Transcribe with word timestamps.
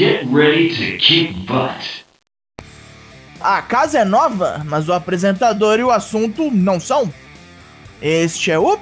Get 0.00 0.24
ready 0.32 0.70
to 0.70 0.96
kick 0.96 1.34
butt. 1.46 2.06
A 3.38 3.60
casa 3.60 3.98
é 3.98 4.04
nova, 4.06 4.64
mas 4.64 4.88
o 4.88 4.94
apresentador 4.94 5.78
e 5.78 5.84
o 5.84 5.90
assunto 5.90 6.50
não 6.50 6.80
são. 6.80 7.12
Este 8.00 8.50
é 8.50 8.58
o. 8.58 8.80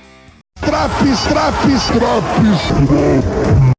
Traps, 0.61 1.25
traps, 1.25 1.87
traps. 1.89 3.75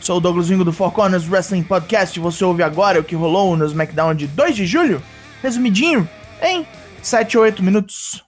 Sou 0.00 0.18
o 0.18 0.20
Douglas 0.20 0.48
Vingo 0.48 0.64
do 0.64 0.72
Four 0.72 0.92
Corners 0.92 1.28
Wrestling 1.28 1.64
Podcast 1.64 2.16
e 2.16 2.22
você 2.22 2.44
ouve 2.44 2.62
agora 2.62 3.00
o 3.00 3.04
que 3.04 3.16
rolou 3.16 3.56
no 3.56 3.66
SmackDown 3.66 4.14
de 4.14 4.28
2 4.28 4.54
de 4.54 4.64
julho, 4.64 5.02
resumidinho, 5.42 6.08
em 6.40 6.64
7 7.02 7.36
ou 7.36 7.42
8 7.42 7.64
minutos. 7.64 8.24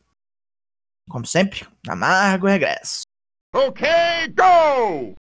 Como 1.09 1.25
sempre, 1.25 1.65
amargo 1.87 2.49
regresso. 2.49 3.03
Ok, 3.55 3.87
go! 4.35 5.20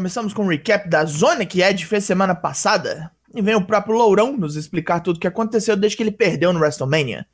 Começamos 0.00 0.32
com 0.32 0.44
um 0.44 0.48
recap 0.48 0.88
da 0.88 1.04
zona 1.04 1.44
que 1.44 1.60
Ed 1.60 1.84
fez 1.84 2.04
semana 2.04 2.34
passada. 2.34 3.10
E 3.34 3.42
vem 3.42 3.54
o 3.54 3.66
próprio 3.66 3.98
Lourão 3.98 4.34
nos 4.34 4.56
explicar 4.56 5.00
tudo 5.00 5.18
o 5.18 5.20
que 5.20 5.26
aconteceu 5.26 5.76
desde 5.76 5.94
que 5.94 6.02
ele 6.02 6.10
perdeu 6.10 6.54
no 6.54 6.58
WrestleMania. 6.58 7.26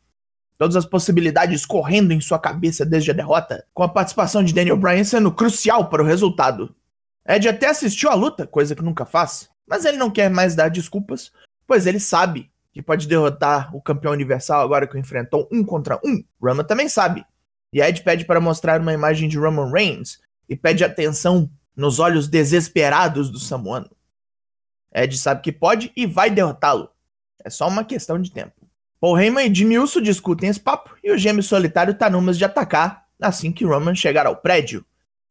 Todas 0.58 0.74
as 0.74 0.84
possibilidades 0.84 1.64
correndo 1.64 2.10
em 2.10 2.20
sua 2.20 2.40
cabeça 2.40 2.84
desde 2.84 3.12
a 3.12 3.14
derrota, 3.14 3.64
com 3.72 3.84
a 3.84 3.88
participação 3.88 4.42
de 4.42 4.52
Daniel 4.52 4.76
Bryan 4.76 5.04
sendo 5.04 5.30
crucial 5.30 5.88
para 5.88 6.02
o 6.02 6.04
resultado. 6.04 6.74
Ed 7.24 7.48
até 7.48 7.68
assistiu 7.68 8.10
a 8.10 8.14
luta, 8.14 8.48
coisa 8.48 8.74
que 8.74 8.82
nunca 8.82 9.06
faz, 9.06 9.48
mas 9.64 9.84
ele 9.84 9.96
não 9.96 10.10
quer 10.10 10.28
mais 10.28 10.56
dar 10.56 10.68
desculpas, 10.68 11.30
pois 11.68 11.86
ele 11.86 12.00
sabe 12.00 12.50
que 12.72 12.82
pode 12.82 13.06
derrotar 13.06 13.72
o 13.76 13.80
campeão 13.80 14.12
universal 14.12 14.60
agora 14.60 14.88
que 14.88 14.96
o 14.96 14.98
enfrentou 14.98 15.48
um 15.52 15.62
contra 15.62 16.00
um. 16.04 16.20
Roman 16.42 16.64
também 16.64 16.88
sabe. 16.88 17.24
E 17.72 17.80
Ed 17.80 18.02
pede 18.02 18.24
para 18.24 18.40
mostrar 18.40 18.80
uma 18.80 18.92
imagem 18.92 19.28
de 19.28 19.38
Roman 19.38 19.70
Reigns 19.70 20.18
e 20.48 20.56
pede 20.56 20.82
atenção 20.82 21.48
nos 21.76 21.98
olhos 21.98 22.26
desesperados 22.26 23.30
do 23.30 23.38
Samuano. 23.38 23.90
Ed 24.94 25.16
sabe 25.18 25.42
que 25.42 25.52
pode 25.52 25.92
e 25.94 26.06
vai 26.06 26.30
derrotá-lo. 26.30 26.88
É 27.44 27.50
só 27.50 27.68
uma 27.68 27.84
questão 27.84 28.20
de 28.20 28.30
tempo. 28.30 28.54
Paul 28.98 29.18
Heyman 29.18 29.52
e 29.52 29.78
Uso 29.78 30.00
discutem 30.00 30.48
esse 30.48 30.58
papo 30.58 30.96
e 31.04 31.12
o 31.12 31.18
gêmeo 31.18 31.42
solitário 31.42 31.94
tá 31.94 32.08
numas 32.08 32.38
de 32.38 32.44
atacar 32.44 33.06
assim 33.20 33.52
que 33.52 33.64
Roman 33.64 33.94
chegar 33.94 34.26
ao 34.26 34.36
prédio. 34.36 34.84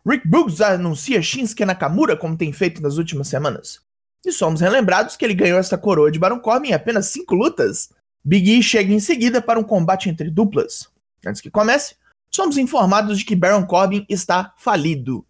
Rick 0.07 0.27
Boogs 0.27 0.61
anuncia 0.61 1.21
Shinsuke 1.21 1.65
Nakamura 1.65 2.15
como 2.15 2.37
tem 2.37 2.53
feito 2.53 2.81
nas 2.81 2.97
últimas 2.97 3.27
semanas. 3.27 3.81
E 4.25 4.31
somos 4.31 4.61
relembrados 4.61 5.15
que 5.15 5.25
ele 5.25 5.33
ganhou 5.33 5.59
essa 5.59 5.77
coroa 5.77 6.11
de 6.11 6.19
Baron 6.19 6.39
Corbin 6.39 6.69
em 6.69 6.73
apenas 6.73 7.07
5 7.07 7.33
lutas. 7.33 7.89
Big 8.23 8.57
E 8.57 8.63
chega 8.63 8.91
em 8.91 8.99
seguida 8.99 9.41
para 9.41 9.59
um 9.59 9.63
combate 9.63 10.09
entre 10.09 10.29
duplas. 10.29 10.89
Antes 11.25 11.41
que 11.41 11.51
comece, 11.51 11.95
somos 12.31 12.57
informados 12.57 13.19
de 13.19 13.25
que 13.25 13.35
Baron 13.35 13.65
Corbin 13.65 14.05
está 14.09 14.53
falido. 14.57 15.25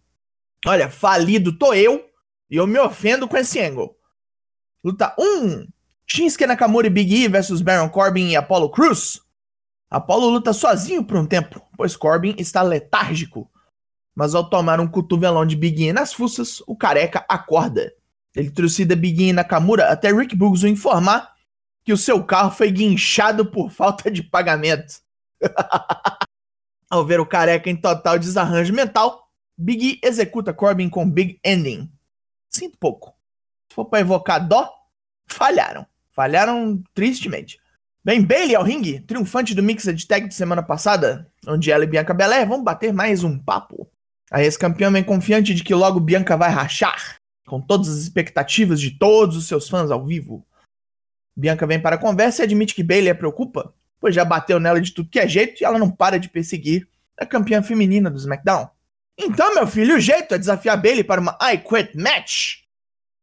Olha, 0.67 0.89
falido 0.89 1.55
tô 1.55 1.75
eu 1.75 2.03
e 2.49 2.55
eu 2.55 2.65
me 2.65 2.79
ofendo 2.79 3.27
com 3.27 3.37
esse 3.37 3.59
angle. 3.59 3.95
Luta 4.83 5.15
1. 5.19 5.67
Shinsuke 6.07 6.47
Nakamura 6.47 6.87
e 6.87 6.89
Big 6.89 7.23
E 7.23 7.27
versus 7.27 7.61
Baron 7.61 7.87
Corbin 7.87 8.29
e 8.29 8.35
Apollo 8.35 8.71
Cruz. 8.71 9.21
Apollo 9.91 10.27
luta 10.27 10.53
sozinho 10.53 11.03
por 11.03 11.17
um 11.17 11.25
tempo, 11.25 11.61
pois 11.77 11.95
Corbin 11.95 12.35
está 12.39 12.63
letárgico. 12.63 13.47
Mas 14.15 14.33
ao 14.33 14.49
tomar 14.49 14.79
um 14.79 14.87
cotovelão 14.87 15.45
de 15.45 15.55
Big 15.55 15.83
E 15.83 15.93
nas 15.93 16.11
fuças, 16.11 16.63
o 16.65 16.75
careca 16.75 17.23
acorda. 17.29 17.93
Ele 18.35 18.49
trucida 18.49 18.95
Big 18.95 19.23
E 19.23 19.33
Nakamura 19.33 19.89
até 19.91 20.11
Rick 20.11 20.35
Boogs 20.35 20.63
o 20.63 20.67
informar 20.67 21.31
que 21.83 21.93
o 21.93 21.97
seu 21.97 22.23
carro 22.23 22.49
foi 22.49 22.71
guinchado 22.71 23.45
por 23.45 23.69
falta 23.69 24.09
de 24.09 24.23
pagamento. 24.23 24.95
ao 26.89 27.05
ver 27.05 27.19
o 27.19 27.25
careca 27.25 27.69
em 27.69 27.75
total 27.75 28.17
desarranjo 28.17 28.73
mental, 28.73 29.24
Big 29.57 29.99
E 30.03 30.07
executa 30.07 30.53
Corbin 30.53 30.89
com 30.89 31.09
Big 31.09 31.39
Ending. 31.43 31.89
Sinto 32.49 32.77
pouco. 32.77 33.15
Se 33.69 33.75
for 33.75 33.85
pra 33.85 33.99
evocar 33.99 34.45
dó, 34.45 34.71
falharam. 35.27 35.85
Falharam 36.11 36.81
tristemente. 36.93 37.59
Bem, 38.03 38.21
Bailey 38.21 38.55
ao 38.55 38.63
ringue, 38.63 38.99
triunfante 38.99 39.55
do 39.55 39.63
Mixed 39.63 40.07
Tag 40.07 40.27
de 40.27 40.35
semana 40.35 40.61
passada, 40.61 41.27
onde 41.47 41.71
ela 41.71 41.83
e 41.83 41.87
Bianca 41.87 42.13
Belair 42.13 42.47
vão 42.47 42.63
bater 42.63 42.93
mais 42.93 43.23
um 43.23 43.37
papo. 43.39 43.89
A 44.31 44.43
ex-campeã 44.43 44.91
vem 44.91 45.03
confiante 45.03 45.53
de 45.53 45.63
que 45.63 45.73
logo 45.73 45.99
Bianca 45.99 46.37
vai 46.37 46.49
rachar, 46.49 47.17
com 47.47 47.59
todas 47.59 47.89
as 47.89 47.97
expectativas 47.97 48.79
de 48.79 48.91
todos 48.91 49.35
os 49.35 49.47
seus 49.47 49.67
fãs 49.67 49.89
ao 49.89 50.05
vivo. 50.05 50.45
Bianca 51.35 51.65
vem 51.65 51.81
para 51.81 51.95
a 51.95 51.99
conversa 51.99 52.43
e 52.43 52.45
admite 52.45 52.75
que 52.75 52.83
Bailey 52.83 53.09
a 53.09 53.15
preocupa, 53.15 53.73
pois 53.99 54.13
já 54.13 54.23
bateu 54.23 54.59
nela 54.59 54.79
de 54.79 54.91
tudo 54.91 55.09
que 55.09 55.19
é 55.19 55.27
jeito 55.27 55.61
e 55.61 55.65
ela 55.65 55.79
não 55.79 55.89
para 55.89 56.19
de 56.19 56.29
perseguir 56.29 56.87
a 57.17 57.25
campeã 57.25 57.63
feminina 57.63 58.09
do 58.09 58.17
SmackDown. 58.17 58.69
Então, 59.17 59.55
meu 59.55 59.65
filho, 59.65 59.95
o 59.95 59.99
jeito 59.99 60.33
é 60.33 60.37
desafiar 60.37 60.81
Bailey 60.81 61.03
para 61.03 61.21
uma 61.21 61.37
I 61.41 61.57
Quit 61.57 61.97
Match. 61.97 62.63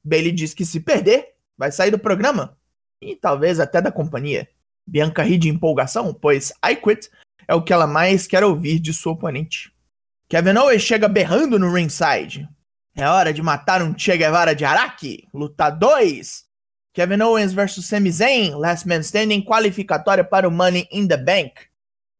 Bailey 0.02 0.32
diz 0.32 0.54
que 0.54 0.64
se 0.64 0.80
perder, 0.80 1.34
vai 1.56 1.70
sair 1.70 1.90
do 1.90 1.98
programa 1.98 2.56
e 3.00 3.14
talvez 3.14 3.60
até 3.60 3.80
da 3.80 3.92
companhia. 3.92 4.48
Bianca 4.86 5.22
ri 5.22 5.36
de 5.36 5.48
empolgação, 5.48 6.12
pois 6.14 6.52
I 6.64 6.76
Quit 6.76 7.10
é 7.46 7.54
o 7.54 7.62
que 7.62 7.72
ela 7.72 7.86
mais 7.86 8.26
quer 8.26 8.42
ouvir 8.42 8.78
de 8.78 8.92
sua 8.92 9.12
oponente. 9.12 9.72
Kevin 10.28 10.56
Owens 10.56 10.82
chega 10.82 11.08
berrando 11.08 11.58
no 11.58 11.72
ringside. 11.72 12.48
É 12.94 13.06
hora 13.06 13.32
de 13.32 13.42
matar 13.42 13.82
um 13.82 13.96
Che 13.96 14.16
Guevara 14.16 14.54
de 14.54 14.64
Araki. 14.64 15.28
Luta 15.32 15.70
2. 15.70 16.44
Kevin 16.94 17.22
Owens 17.22 17.52
vs 17.52 17.86
Sami 17.86 18.10
Zayn, 18.10 18.54
Last 18.54 18.86
Man 18.86 19.00
Standing, 19.00 19.42
qualificatória 19.42 20.24
para 20.24 20.46
o 20.48 20.50
Money 20.50 20.86
in 20.90 21.06
the 21.06 21.16
Bank. 21.16 21.52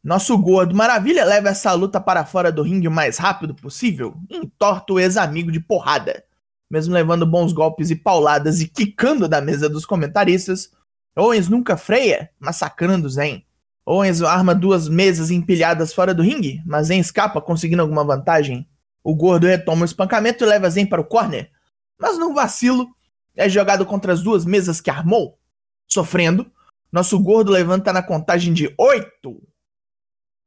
Nosso 0.03 0.37
gordo 0.37 0.75
maravilha 0.75 1.25
leva 1.25 1.51
essa 1.51 1.73
luta 1.75 2.01
para 2.01 2.25
fora 2.25 2.51
do 2.51 2.63
ringue 2.63 2.89
o 2.89 2.91
mais 2.91 3.19
rápido 3.19 3.55
possível 3.55 4.17
e 4.29 4.37
entorta 4.37 4.93
o 4.93 4.99
ex-amigo 4.99 5.53
de 5.53 5.61
porrada. 5.61 6.25
Mesmo 6.69 6.93
levando 6.93 7.25
bons 7.25 7.53
golpes 7.53 7.89
e 7.89 7.95
pauladas 7.95 8.61
e 8.61 8.67
quicando 8.67 9.29
da 9.29 9.41
mesa 9.41 9.69
dos 9.69 9.87
comentaristas, 9.87 10.73
Owens 11.15 11.49
nunca 11.49 11.77
freia, 11.77 12.31
massacrando 12.41 13.09
Zen. 13.09 13.47
Owens 13.87 14.23
arma 14.23 14.57
duas 14.57 14.89
mesas 14.89 15.31
empilhadas 15.31 15.95
fora 15.95 16.13
do 16.13 16.23
ringue, 16.23 16.61
mas 16.67 16.89
Zen 16.89 16.99
escapa 16.99 17.41
conseguindo 17.41 17.83
alguma 17.83 18.03
vantagem. 18.03 18.67
O 19.05 19.15
gordo 19.15 19.47
retoma 19.47 19.83
o 19.83 19.85
espancamento 19.85 20.43
e 20.43 20.47
leva 20.49 20.71
Zen 20.71 20.87
para 20.87 21.01
o 21.01 21.05
corner, 21.05 21.49
mas 21.97 22.19
num 22.19 22.35
vacilo 22.35 22.89
é 23.37 23.49
jogado 23.49 23.87
contra 23.87 24.13
as 24.13 24.21
duas 24.21 24.45
mesas 24.45 24.81
que 24.81 24.91
armou. 24.91 25.39
Sofrendo, 25.87 26.51
nosso 26.91 27.19
gordo 27.21 27.53
levanta 27.53 27.93
na 27.93 28.03
contagem 28.03 28.53
de 28.53 28.75
oito 28.77 29.41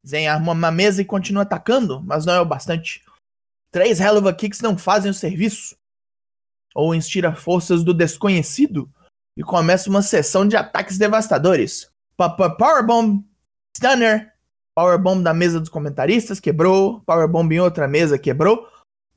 Zen 0.05 0.27
arma 0.27 0.51
uma 0.51 0.71
mesa 0.71 1.01
e 1.01 1.05
continua 1.05 1.43
atacando, 1.43 2.01
mas 2.03 2.25
não 2.25 2.33
é 2.33 2.39
o 2.39 2.45
bastante. 2.45 3.03
Três 3.71 3.99
Hell 3.99 4.17
of 4.17 4.27
a 4.27 4.33
Kicks 4.33 4.61
não 4.61 4.77
fazem 4.77 5.09
o 5.09 5.13
serviço. 5.13 5.75
Owens 6.75 7.07
tira 7.07 7.33
forças 7.33 7.83
do 7.83 7.93
desconhecido 7.93 8.89
e 9.37 9.43
começa 9.43 9.89
uma 9.89 10.01
sessão 10.01 10.47
de 10.47 10.55
ataques 10.55 10.97
devastadores. 10.97 11.89
Powerbomb, 12.17 13.23
Stunner, 13.75 14.33
Powerbomb 14.75 15.23
da 15.23 15.33
mesa 15.33 15.59
dos 15.59 15.69
comentaristas, 15.69 16.39
quebrou. 16.39 17.01
Powerbomb 17.05 17.53
em 17.53 17.59
outra 17.59 17.87
mesa, 17.87 18.19
quebrou. 18.19 18.67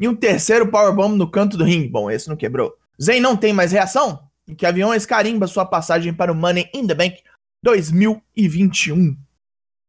E 0.00 0.08
um 0.08 0.14
terceiro 0.14 0.70
Powerbomb 0.70 1.16
no 1.16 1.30
canto 1.30 1.56
do 1.56 1.64
ringue. 1.64 1.88
Bom, 1.88 2.10
esse 2.10 2.28
não 2.28 2.36
quebrou. 2.36 2.76
Zen 3.00 3.20
não 3.20 3.36
tem 3.36 3.52
mais 3.52 3.70
reação, 3.70 4.28
e 4.46 4.54
que 4.54 4.66
aviões 4.66 5.06
carimba 5.06 5.46
sua 5.46 5.64
passagem 5.64 6.12
para 6.12 6.32
o 6.32 6.34
Money 6.34 6.68
in 6.74 6.86
the 6.86 6.94
Bank 6.94 7.22
2021. 7.62 9.16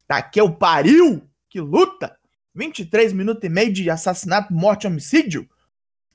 Tá 0.09 0.23
que 0.23 0.41
eu 0.41 0.51
pariu! 0.51 1.21
Que 1.47 1.61
luta! 1.61 2.17
23 2.55 3.13
minutos 3.13 3.43
e 3.43 3.47
meio 3.47 3.71
de 3.71 3.91
assassinato, 3.91 4.51
morte 4.51 4.87
homicídio. 4.87 5.47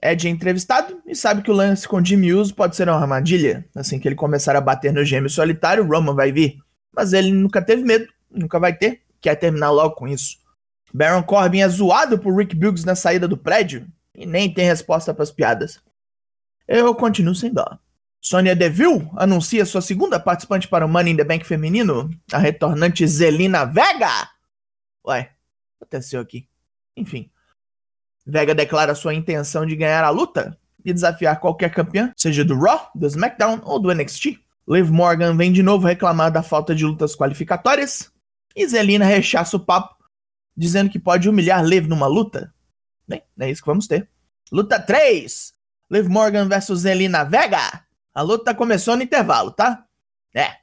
Ed 0.03 0.27
é 0.27 0.31
entrevistado 0.31 1.01
e 1.07 1.15
sabe 1.15 1.43
que 1.43 1.51
o 1.51 1.55
lance 1.55 1.87
com 1.87 2.05
Jimmy 2.05 2.35
Uso 2.35 2.53
pode 2.57 2.75
ser 2.75 2.89
uma 2.89 3.01
armadilha. 3.01 3.65
Assim 3.73 4.01
que 4.01 4.09
ele 4.09 4.17
começar 4.17 4.57
a 4.57 4.61
bater 4.61 4.93
no 4.93 5.05
gêmeo 5.05 5.31
solitário, 5.31 5.87
Roman 5.87 6.13
vai 6.13 6.33
vir. 6.33 6.59
Mas 6.93 7.13
ele 7.13 7.31
nunca 7.31 7.63
teve 7.63 7.85
medo, 7.85 8.13
nunca 8.29 8.59
vai 8.59 8.77
ter, 8.77 9.03
quer 9.21 9.37
terminar 9.37 9.71
logo 9.71 9.95
com 9.95 10.09
isso. 10.09 10.39
Baron 10.93 11.23
Corbin 11.23 11.61
é 11.61 11.69
zoado 11.69 12.19
por 12.19 12.37
Rick 12.37 12.57
Buggs 12.57 12.85
na 12.85 12.97
saída 12.97 13.29
do 13.29 13.37
prédio 13.37 13.87
e 14.13 14.27
nem 14.27 14.53
tem 14.53 14.67
resposta 14.67 15.15
para 15.15 15.23
as 15.23 15.31
piadas. 15.31 15.81
Eu 16.67 16.93
continuo 16.97 17.35
sem 17.35 17.53
dó. 17.53 17.79
Sonya 18.27 18.57
Deville 18.57 19.07
anuncia 19.19 19.67
sua 19.67 19.83
segunda 19.83 20.19
participante 20.19 20.67
para 20.67 20.87
o 20.87 20.89
Money 20.89 21.13
in 21.13 21.17
the 21.19 21.25
Bank 21.25 21.45
feminino, 21.45 22.09
a 22.33 22.39
retornante 22.39 23.07
Zelina 23.07 23.67
Vega. 23.67 24.31
Ué, 25.07 25.31
aconteceu 25.79 26.23
aqui. 26.23 26.49
Enfim. 26.97 27.31
Vega 28.25 28.55
declara 28.55 28.95
sua 28.95 29.13
intenção 29.13 29.67
de 29.67 29.77
ganhar 29.77 30.03
a 30.03 30.09
luta 30.09 30.59
e 30.83 30.91
desafiar 30.91 31.39
qualquer 31.39 31.71
campeã, 31.71 32.15
seja 32.17 32.43
do 32.43 32.59
Raw, 32.59 32.91
do 32.95 33.07
SmackDown 33.07 33.61
ou 33.63 33.79
do 33.79 33.93
NXT. 33.93 34.41
Liv 34.67 34.91
Morgan 34.91 35.37
vem 35.37 35.53
de 35.53 35.63
novo 35.63 35.87
reclamar 35.87 36.33
da 36.33 36.43
falta 36.43 36.75
de 36.75 36.83
lutas 36.83 37.15
qualificatórias 37.15 38.11
e 38.57 38.67
Zelina 38.67 39.05
rechaça 39.05 39.59
o 39.59 39.61
papo, 39.61 40.03
dizendo 40.57 40.89
que 40.89 40.99
pode 40.99 41.29
humilhar 41.29 41.63
Liv 41.63 41.87
numa 41.87 42.07
luta. 42.07 42.55
Bem, 43.07 43.23
é 43.39 43.51
isso 43.51 43.61
que 43.61 43.69
vamos 43.69 43.87
ter. 43.87 44.09
Luta 44.51 44.81
3: 44.81 45.53
Liv 45.91 46.09
Morgan 46.09 46.49
versus 46.49 46.81
Zelina 46.81 47.23
Vega. 47.23 47.85
A 48.15 48.23
luta 48.23 48.55
começou 48.55 48.97
no 48.97 49.03
intervalo, 49.03 49.51
tá? 49.51 49.85
É. 50.35 50.57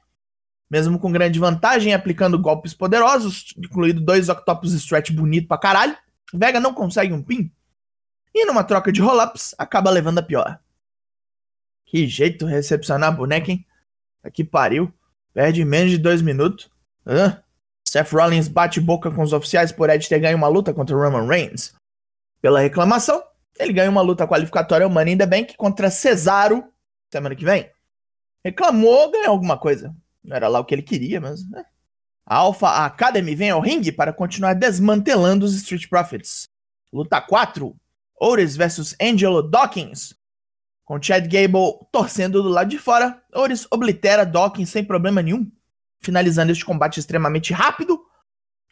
Mesmo 0.70 0.98
com 0.98 1.12
grande 1.12 1.38
vantagem, 1.38 1.92
aplicando 1.92 2.38
golpes 2.38 2.72
poderosos, 2.72 3.52
incluindo 3.58 4.00
dois 4.00 4.28
Octopus 4.30 4.72
Stretch 4.72 5.10
bonito 5.10 5.46
pra 5.46 5.58
caralho, 5.58 5.96
Vega 6.32 6.58
não 6.58 6.72
consegue 6.72 7.12
um 7.12 7.22
pin. 7.22 7.52
E 8.34 8.46
numa 8.46 8.64
troca 8.64 8.90
de 8.90 9.02
roll-ups, 9.02 9.54
acaba 9.58 9.90
levando 9.90 10.18
a 10.18 10.22
pior. 10.22 10.58
Que 11.84 12.06
jeito 12.06 12.46
recepcionar 12.46 13.10
a 13.10 13.12
boneca, 13.12 13.50
hein? 13.50 13.66
Aqui 14.24 14.42
pariu. 14.42 14.90
Perde 15.34 15.62
menos 15.62 15.90
de 15.90 15.98
dois 15.98 16.22
minutos. 16.22 16.70
Hã? 17.06 17.42
Seth 17.86 18.12
Rollins 18.12 18.48
bate 18.48 18.80
boca 18.80 19.10
com 19.10 19.22
os 19.22 19.34
oficiais 19.34 19.70
por 19.70 19.90
Ed 19.90 20.08
ter 20.08 20.18
ganho 20.18 20.38
uma 20.38 20.48
luta 20.48 20.72
contra 20.72 20.96
Roman 20.96 21.26
Reigns. 21.26 21.74
Pela 22.40 22.60
reclamação, 22.60 23.22
ele 23.58 23.74
ganha 23.74 23.90
uma 23.90 24.00
luta 24.00 24.26
qualificatória 24.26 24.88
Money 24.88 25.14
in 25.14 25.18
the 25.18 25.26
Bank 25.26 25.54
contra 25.58 25.90
Cesaro 25.90 26.71
semana 27.12 27.36
que 27.36 27.44
vem. 27.44 27.70
Reclamou, 28.44 29.10
ganhou 29.10 29.30
alguma 29.30 29.58
coisa. 29.58 29.94
Não 30.24 30.34
era 30.36 30.48
lá 30.48 30.60
o 30.60 30.64
que 30.64 30.74
ele 30.74 30.82
queria, 30.82 31.20
mas. 31.20 31.48
Né? 31.48 31.64
A 32.24 32.36
Alpha 32.36 32.84
Academy 32.84 33.34
vem 33.34 33.50
ao 33.50 33.60
ringue 33.60 33.92
para 33.92 34.12
continuar 34.12 34.54
desmantelando 34.54 35.44
os 35.44 35.54
Street 35.54 35.88
Profits. 35.88 36.48
Luta 36.92 37.20
4: 37.20 37.76
Oris 38.20 38.56
vs 38.56 38.96
Angelo 39.00 39.42
Dawkins. 39.42 40.14
Com 40.84 41.00
Chad 41.00 41.24
Gable 41.24 41.86
torcendo 41.92 42.42
do 42.42 42.48
lado 42.48 42.68
de 42.68 42.78
fora, 42.78 43.22
Oris 43.32 43.66
oblitera 43.70 44.26
Dawkins 44.26 44.70
sem 44.70 44.84
problema 44.84 45.22
nenhum, 45.22 45.50
finalizando 46.00 46.52
este 46.52 46.64
combate 46.64 46.98
extremamente 46.98 47.52
rápido, 47.52 48.00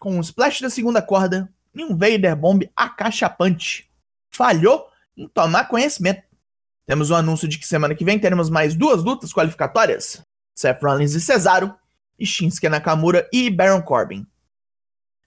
com 0.00 0.16
um 0.16 0.20
splash 0.20 0.60
da 0.60 0.70
segunda 0.70 1.00
corda 1.00 1.52
e 1.74 1.84
um 1.84 1.96
Vader 1.96 2.36
Bomb 2.36 2.68
acachapante. 2.74 3.88
Falhou 4.28 4.88
em 5.16 5.28
tomar 5.28 5.68
conhecimento. 5.68 6.29
Temos 6.90 7.08
o 7.08 7.14
um 7.14 7.18
anúncio 7.18 7.46
de 7.46 7.56
que 7.56 7.68
semana 7.68 7.94
que 7.94 8.04
vem 8.04 8.18
teremos 8.18 8.50
mais 8.50 8.74
duas 8.74 9.04
lutas 9.04 9.32
qualificatórias: 9.32 10.20
Seth 10.56 10.82
Rollins 10.82 11.14
e 11.14 11.20
Cesaro, 11.20 11.72
e 12.18 12.26
Shinsuke 12.26 12.68
Nakamura 12.68 13.28
e 13.32 13.48
Baron 13.48 13.80
Corbin. 13.80 14.26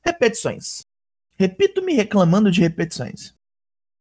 Repetições. 0.03 0.81
Repito-me 1.39 1.93
reclamando 1.93 2.51
de 2.51 2.59
repetições. 2.59 3.33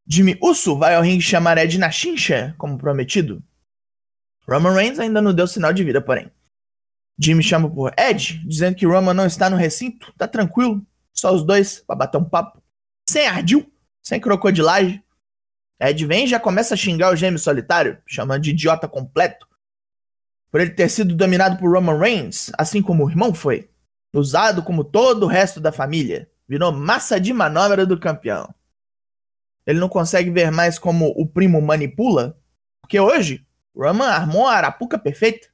Jimmy 0.05 0.37
Uso 0.41 0.77
vai 0.77 0.95
ao 0.95 1.03
ringue 1.03 1.21
chamar 1.21 1.57
Ed 1.57 1.77
na 1.77 1.89
chincha, 1.89 2.53
como 2.57 2.77
prometido. 2.77 3.41
Roman 4.45 4.73
Reigns 4.73 4.99
ainda 4.99 5.21
não 5.21 5.33
deu 5.33 5.47
sinal 5.47 5.71
de 5.71 5.85
vida, 5.85 6.01
porém. 6.01 6.29
Jimmy 7.17 7.41
chama 7.41 7.73
por 7.73 7.93
Ed, 7.97 8.45
dizendo 8.45 8.75
que 8.75 8.85
Roman 8.85 9.13
não 9.13 9.25
está 9.25 9.49
no 9.49 9.55
recinto, 9.55 10.13
tá 10.17 10.27
tranquilo, 10.27 10.85
só 11.13 11.33
os 11.33 11.45
dois 11.45 11.79
pra 11.79 11.95
bater 11.95 12.17
um 12.17 12.25
papo. 12.25 12.61
Sem 13.09 13.25
ardil, 13.25 13.71
sem 14.01 14.19
crocodilagem. 14.19 15.01
Ed 15.89 16.05
vem 16.05 16.23
e 16.23 16.27
já 16.27 16.39
começa 16.39 16.73
a 16.73 16.77
xingar 16.77 17.11
o 17.11 17.15
gêmeo 17.15 17.37
solitário, 17.37 17.97
chamando 18.05 18.43
de 18.43 18.51
idiota 18.51 18.87
completo. 18.87 19.45
Por 20.49 20.61
ele 20.61 20.71
ter 20.71 20.89
sido 20.89 21.13
dominado 21.13 21.57
por 21.57 21.69
Roman 21.69 21.97
Reigns, 21.97 22.51
assim 22.57 22.81
como 22.81 23.05
o 23.05 23.09
irmão 23.09 23.33
foi. 23.33 23.69
Usado 24.13 24.63
como 24.63 24.83
todo 24.83 25.23
o 25.23 25.27
resto 25.27 25.59
da 25.59 25.71
família. 25.71 26.29
Virou 26.47 26.71
massa 26.71 27.19
de 27.19 27.33
manobra 27.33 27.85
do 27.85 27.99
campeão. 27.99 28.53
Ele 29.65 29.79
não 29.79 29.89
consegue 29.89 30.29
ver 30.29 30.51
mais 30.51 30.79
como 30.79 31.07
o 31.17 31.25
primo 31.25 31.61
manipula, 31.61 32.37
porque 32.81 32.99
hoje 32.99 33.45
Roman 33.75 34.07
armou 34.07 34.47
a 34.47 34.55
arapuca 34.55 34.99
perfeita, 34.99 35.47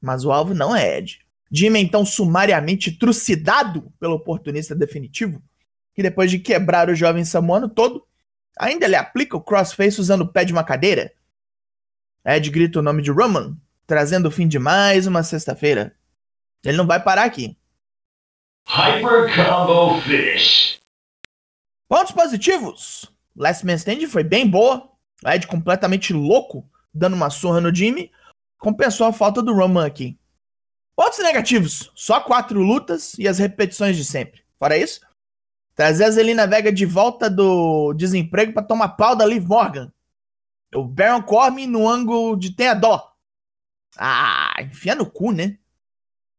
mas 0.00 0.24
o 0.24 0.32
alvo 0.32 0.54
não 0.54 0.74
é 0.74 0.98
Ed. 0.98 1.20
Jimmy 1.50 1.80
então 1.80 2.04
sumariamente 2.04 2.90
trucidado 2.90 3.92
pelo 4.00 4.14
oportunista 4.14 4.74
definitivo, 4.74 5.42
que 5.94 6.02
depois 6.02 6.30
de 6.30 6.38
quebrar 6.38 6.88
o 6.88 6.94
jovem 6.94 7.24
samuano 7.24 7.68
todo, 7.68 8.04
ainda 8.58 8.86
lhe 8.86 8.96
aplica 8.96 9.36
o 9.36 9.40
crossface 9.40 10.00
usando 10.00 10.22
o 10.22 10.28
pé 10.28 10.44
de 10.44 10.52
uma 10.52 10.64
cadeira. 10.64 11.12
Ed 12.24 12.50
grita 12.50 12.78
o 12.78 12.82
nome 12.82 13.02
de 13.02 13.10
Roman, 13.10 13.56
trazendo 13.86 14.26
o 14.26 14.30
fim 14.30 14.48
de 14.48 14.58
mais 14.58 15.06
uma 15.06 15.22
sexta-feira. 15.22 15.94
Ele 16.64 16.76
não 16.76 16.86
vai 16.86 17.00
parar 17.00 17.24
aqui. 17.24 17.56
Hyper 18.66 19.32
Combo 19.36 20.00
Finish. 20.00 20.80
Pontos 21.88 22.12
positivos. 22.12 23.08
Last 23.36 23.64
Man 23.64 23.74
Stand 23.74 24.08
foi 24.08 24.24
bem 24.24 24.48
boa. 24.48 24.90
O 25.24 25.28
Ed 25.28 25.46
completamente 25.46 26.12
louco, 26.12 26.68
dando 26.92 27.14
uma 27.14 27.30
surra 27.30 27.60
no 27.60 27.72
Jimmy. 27.72 28.10
Compensou 28.58 29.06
a 29.06 29.12
falta 29.12 29.40
do 29.40 29.54
Roman 29.54 29.86
aqui. 29.86 30.18
Pontos 30.96 31.20
negativos. 31.20 31.92
Só 31.94 32.20
quatro 32.20 32.60
lutas 32.60 33.14
e 33.18 33.28
as 33.28 33.38
repetições 33.38 33.96
de 33.96 34.04
sempre. 34.04 34.42
Fora 34.58 34.76
isso, 34.76 35.00
trazer 35.76 36.04
a 36.04 36.10
Zelina 36.10 36.46
Vega 36.46 36.72
de 36.72 36.86
volta 36.86 37.28
do 37.28 37.92
desemprego 37.92 38.54
para 38.54 38.62
tomar 38.62 38.88
pau 38.88 39.14
da 39.14 39.26
Liv 39.26 39.46
Morgan. 39.46 39.92
O 40.74 40.82
Baron 40.82 41.22
Corbin 41.22 41.66
no 41.66 41.86
ângulo 41.86 42.36
de 42.36 42.50
tenha 42.50 42.74
dó. 42.74 43.12
Ah, 43.96 44.54
enfia 44.62 44.94
no 44.94 45.06
cu, 45.06 45.30
né? 45.30 45.58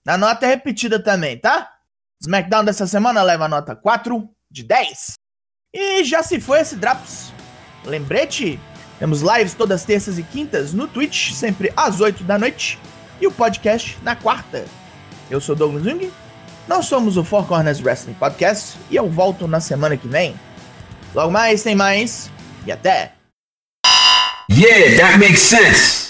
A 0.05 0.17
nota 0.17 0.45
é 0.45 0.49
repetida 0.49 1.01
também, 1.01 1.37
tá? 1.37 1.71
SmackDown 2.19 2.65
dessa 2.65 2.87
semana 2.87 3.21
leva 3.21 3.47
nota 3.47 3.75
4 3.75 4.27
de 4.49 4.63
10. 4.63 5.13
E 5.73 6.03
já 6.03 6.23
se 6.23 6.39
foi 6.39 6.59
esse 6.59 6.75
Drops. 6.75 7.31
Lembrete, 7.85 8.59
temos 8.97 9.21
lives 9.21 9.53
todas 9.53 9.85
terças 9.85 10.17
e 10.17 10.23
quintas 10.23 10.73
no 10.73 10.87
Twitch, 10.87 11.31
sempre 11.33 11.71
às 11.75 12.01
8 12.01 12.23
da 12.23 12.39
noite, 12.39 12.79
e 13.21 13.27
o 13.27 13.31
podcast 13.31 13.97
na 14.01 14.15
quarta. 14.15 14.65
Eu 15.29 15.39
sou 15.39 15.55
Douglas 15.55 15.83
Jung, 15.83 16.11
nós 16.67 16.85
somos 16.85 17.17
o 17.17 17.23
Four 17.23 17.45
Corners 17.45 17.81
Wrestling 17.81 18.15
Podcast, 18.15 18.77
e 18.89 18.95
eu 18.95 19.09
volto 19.09 19.47
na 19.47 19.59
semana 19.59 19.95
que 19.95 20.07
vem. 20.07 20.35
Logo 21.15 21.31
mais, 21.31 21.63
tem 21.63 21.75
mais, 21.75 22.29
e 22.65 22.71
até! 22.71 23.13
Yeah, 24.49 24.97
that 24.97 25.17
makes 25.19 25.41
sense. 25.41 26.06